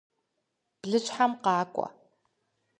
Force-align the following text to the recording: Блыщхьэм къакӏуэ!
Блыщхьэм 0.81 1.31
къакӏуэ! 1.43 1.87